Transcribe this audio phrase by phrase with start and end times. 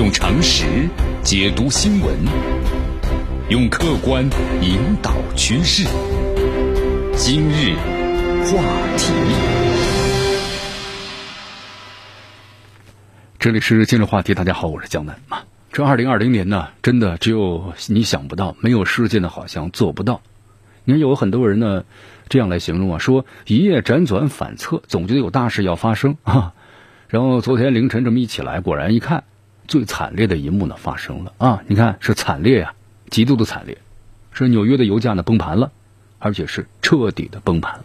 [0.00, 0.88] 用常识
[1.22, 2.16] 解读新闻，
[3.50, 4.24] 用客观
[4.62, 5.84] 引导趋势。
[7.14, 7.74] 今日
[8.46, 8.62] 话
[8.96, 9.12] 题，
[13.38, 14.32] 这里是今日话题。
[14.32, 15.44] 大家好，我是江南啊。
[15.70, 20.22] 这二零二零年呢，真的只有你想不到，没有事件的好像做不到。
[20.84, 21.84] 你看，有很多人呢
[22.30, 26.54] 这样来形容啊，说一夜辗转反侧，总觉得有大事要发生啊。
[27.08, 29.24] 然后昨天凌晨这么一起来，果然一看。
[29.70, 31.62] 最惨烈的一幕呢发生了啊！
[31.68, 32.74] 你看是惨烈呀，
[33.08, 33.78] 极度的惨烈，
[34.32, 35.70] 是纽约的油价呢崩盘了，
[36.18, 37.84] 而且是彻底的崩盘了。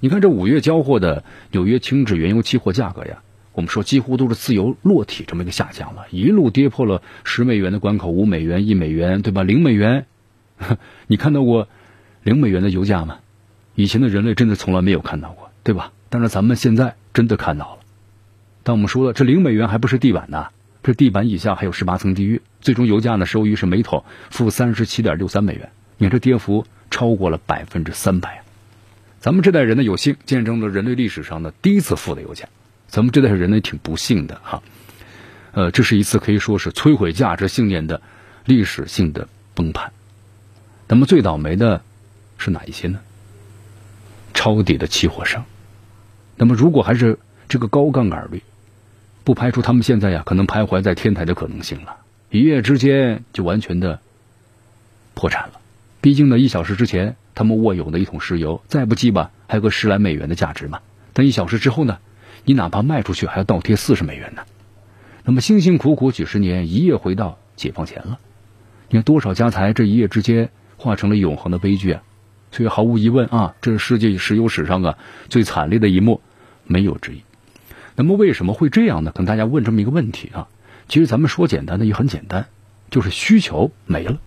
[0.00, 3.18] 你看这五月交货的纽约轻质原油期货价格呀，
[3.52, 9.42] 我们说几乎都是自由落体这么一个下降了，一路跌破了十美元的关口，五美元、一美元，对吧？
[9.42, 10.06] 零美元，
[11.08, 11.68] 你看到过
[12.22, 13.18] 零美元的油价吗？
[13.74, 15.92] 以前的人类真的从来没有看到过，对吧？
[16.08, 17.80] 但是咱们现在真的看到了。
[18.62, 20.46] 但我们说了，这零美元还不是地板呢。
[20.86, 28.44] 这地板以下还有十八层地狱，最终油价呢收于是每桶负三十七点六三美元，你看这跌幅超过了百分之三百。
[29.18, 32.48] 咱们这代人呢有幸见证了人类历史上的第一次负的油价，
[32.86, 34.62] 咱们这代人呢挺不幸的哈。
[35.54, 38.00] 呃，这是一次可以说是摧毁价值信念的
[38.44, 39.92] 历史性的崩盘。
[40.86, 41.82] 那么最倒霉的
[42.38, 43.00] 是哪一些呢？
[44.34, 45.46] 抄底的期货商。
[46.36, 48.40] 那么如果还是这个高杠杆率。
[49.26, 51.96] 不排除他们现在呀可能徘徊在天台的可能性了，
[52.30, 53.98] 一夜之间就完全的
[55.14, 55.54] 破产了。
[56.00, 60.78] 毕竟呢，一小时之前他们握有的一桶石油，再不济吧还有个十来美元的价值嘛。
[61.12, 61.98] 但一小时之后呢，
[62.44, 64.42] 你哪怕卖出去还要倒贴四十美元呢。
[65.24, 68.20] 那么辛辛苦苦几十年，一夜回到解放前了。
[68.90, 72.02] 你看多少家财这一夜之间化成了永恒的悲剧啊！
[72.52, 74.96] 所以毫无疑问啊，这是世界石油史上啊
[75.28, 76.20] 最惨烈的一幕，
[76.62, 77.22] 没有之一。
[77.96, 79.10] 那么为什么会这样呢？
[79.10, 80.48] 可能大家问这么一个问题啊。
[80.88, 82.46] 其实咱们说简单的也很简单，
[82.90, 84.18] 就是需求没了，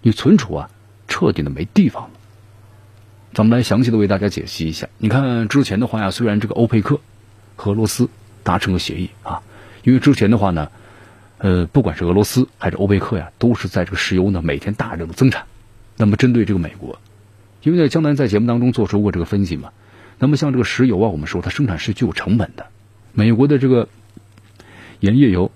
[0.00, 0.70] 你存储啊
[1.08, 2.10] 彻底的没地方了。
[3.34, 4.88] 咱们来详细的为大家解析一下。
[4.96, 7.00] 你看之前的话呀，虽然这个欧佩克
[7.56, 8.08] 和俄罗斯
[8.42, 9.42] 达成了协议啊，
[9.82, 10.70] 因为之前的话呢，
[11.38, 15.44] 呃，不管是俄罗斯还是欧佩克呀，都是在这个石油呢每天大量的增产。
[15.96, 16.98] 那么针对这个美国，
[17.62, 19.72] 因为呢江南在节目当中做出过这个分析嘛，
[20.18, 22.66] 那么像这个石油啊，我们说它生产是具有成本的。
[23.14, 23.88] 美国的这个
[25.00, 25.50] 盐页油，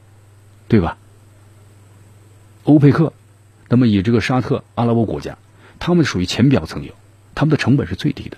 [0.68, 0.98] 对吧？
[2.64, 3.12] 欧佩克，
[3.68, 5.38] 那么以这个沙特、阿拉伯国家，
[5.78, 6.92] 他们属于浅表层油，
[7.34, 8.36] 他们的成本是最低的。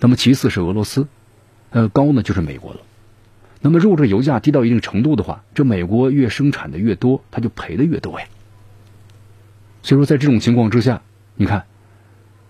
[0.00, 1.06] 那么其次是俄罗斯，
[1.70, 2.80] 呃，高呢就是美国了。
[3.60, 8.26] 那么如果这油价低到一定程度的话，这美国越生产的越多，它就赔的越多呀。
[9.82, 11.02] 所以说，在这种情况之下，
[11.36, 11.66] 你看，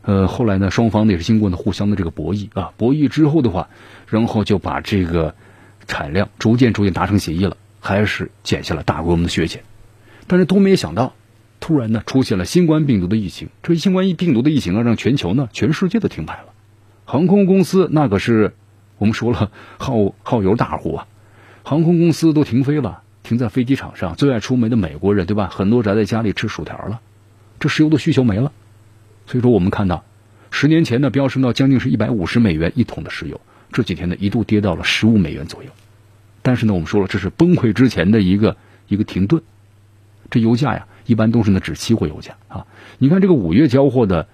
[0.03, 3.69] 呃，后来呢，双方呢也是经过呢互相的这个博弈啊，博弈之后的话，
[4.09, 5.35] 然后就把这个。
[5.87, 9.63] 产量逐渐逐渐达成协议了，还是减下了大规模的削减，
[10.27, 11.15] 但是都没想到，
[11.61, 13.49] 突然呢出现了新冠病毒的疫情。
[13.63, 16.53] 这新冠病毒的疫情啊，让全球呢全世界都停牌了。
[17.05, 18.53] 航空公司那可是
[18.99, 21.07] 我们说了耗耗油大户啊，
[21.63, 24.17] 航空公司都停飞了，停在飞机场上。
[24.17, 25.49] 最爱出门的美国人对吧？
[25.53, 27.01] 很多宅在家里吃薯条了，
[27.61, 28.51] 这石油的需求没了。
[29.27, 30.05] 所以说我们看到，
[30.51, 33.41] 十年前呢飙升到将近是一百五十美元一桶的石油。
[33.77, 35.69] 这几天呢，一度跌到了十五美元左右，
[36.41, 38.57] 但是呢，我们说了，这是崩溃之前的一个
[38.89, 39.43] 一个停顿。
[40.31, 42.67] 这油价呀，一般都是呢指期货油价啊。
[42.97, 44.29] 你看这个五月交货的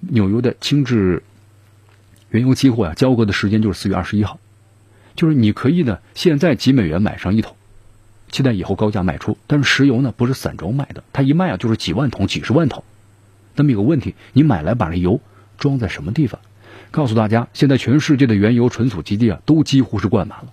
[0.00, 1.22] 纽约的轻质
[2.30, 4.40] 原油期货呀，交割的时间就是四月二十一号，
[5.14, 7.54] 就是你可以呢现在几美元买上一桶，
[8.32, 9.38] 期待以后高价卖出。
[9.46, 12.82] 但是石油呢不是散装卖的，它一卖啊就是几万桶、几十万桶。
[13.54, 15.20] 那么有个问题，你买来把这油
[15.56, 16.40] 装在什么地方？
[16.90, 20.52] 告诉大家，现在全世界的原油存储基地啊，都几乎是灌满了。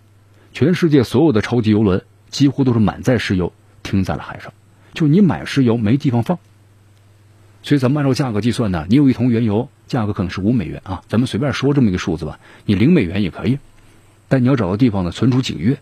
[0.53, 3.53] 全世界所有的超级油轮几乎都是满载石油
[3.83, 4.53] 停在了海上，
[4.93, 6.39] 就你买石油没地方放。
[7.61, 13.59] 所以咱们按照价格计算呢，你有一桶原油，价格可能是五美元啊，咱们随便说这么一个数字吧，你零美元也可以。
[14.27, 15.77] 但你要找个地方呢，存储几个月，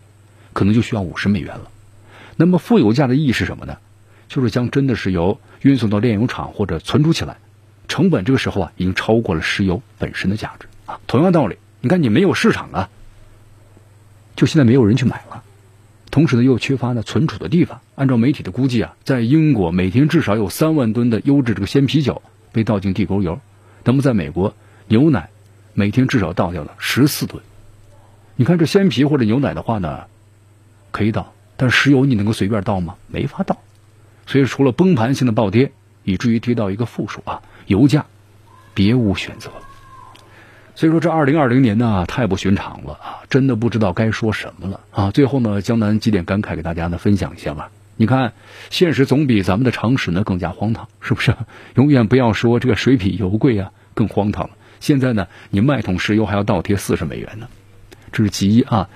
[0.52, 1.70] 可能就需要五十美元了。
[2.36, 3.78] 那么负油价的意义是什么呢？
[4.28, 7.38] 就是将真的石油运送到炼油厂或者存储起来。
[7.98, 11.00] 成本这个时候啊，已经超过了石油本身的价值啊。
[11.08, 12.90] 同样道理，你看你没有市场啊，
[14.36, 15.42] 就现在没有人去买了。
[16.08, 17.80] 同时呢，又缺乏呢存储的地方。
[17.96, 22.22] 按照媒体的估计啊，在英国每天至少有三万吨的优质这个鲜啤酒
[22.52, 23.40] 被倒进地沟油。
[23.82, 24.54] 那么在美国，
[24.86, 25.30] 牛奶
[25.74, 27.42] 每天至少倒掉了十四吨。
[28.36, 30.04] 你看这鲜啤或者牛奶的话呢，
[30.92, 32.94] 可以倒，但石油你能够随便倒吗？
[33.08, 33.58] 没法倒。
[34.24, 35.72] 所以除了崩盘性的暴跌，
[36.08, 37.42] 以至于跌到一个负数啊。
[37.66, 38.06] 油价，
[38.74, 39.50] 别无选择。
[40.74, 43.18] 所以说，这二零二零年呢，太不寻常了啊！
[43.28, 45.10] 真的不知道该说什么了啊！
[45.10, 47.70] 最后呢，江南几点感慨给大家呢分享一下吧。
[47.96, 48.32] 你看，
[48.70, 51.34] 现实总比咱们的常识呢更加荒唐，是不是？
[51.74, 54.50] 永远不要说这个水比油贵啊，更荒唐了。
[54.78, 57.48] 现在呢，你卖桶石油还要倒贴四十美元呢，
[58.12, 58.88] 这是其一啊。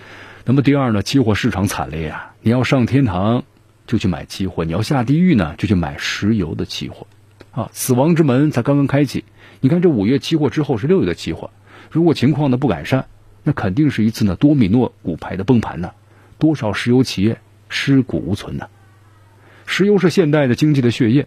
[0.45, 2.33] 那么第二呢，期货市场惨烈啊！
[2.43, 3.43] 你要上天堂
[3.87, 7.07] 就去买期货，你要下地狱呢就去买石油的期货，
[7.51, 9.25] 啊，死亡之门才刚刚开启。
[9.61, 11.51] 你看这五月期货之后是六月的期货，
[11.91, 13.07] 如果情况呢不改善，
[13.45, 15.93] 那肯定是一次呢多米诺骨牌的崩盘呢，
[16.39, 18.69] 多少石油企业尸骨无存呢？
[19.67, 21.27] 石油是现代的经济的血液，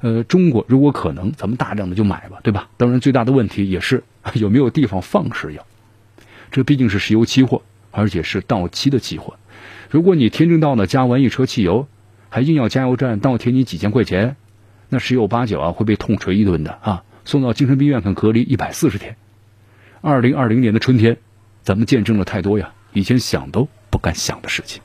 [0.00, 2.68] 呃，中国如果可能，咱们大量的就买吧，对吧？
[2.76, 4.04] 当然，最大的问题也是
[4.34, 5.62] 有没有地方放石油。
[6.50, 9.36] 这毕竟是石油期货，而且是到期的期货。
[9.90, 11.86] 如果你天正道呢加完一车汽油，
[12.28, 14.36] 还硬要加油站倒贴你几千块钱，
[14.88, 19.16] 那十有八九啊会被痛锤一顿的啊，送到精神病院肯隔离一百四十天。
[20.00, 21.16] 二零二零年的春天，
[21.62, 24.82] 咱们见证了太多呀，以前想都不敢想的事情。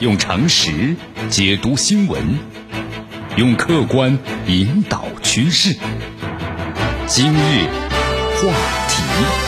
[0.00, 0.94] 用常识
[1.30, 2.22] 解读新闻，
[3.36, 5.74] 用客观引导趋势。
[7.06, 7.66] 今日
[8.36, 8.52] 话
[8.88, 9.45] 题。